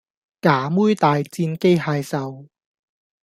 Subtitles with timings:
[0.41, 2.47] 㗎妹大戰機械獸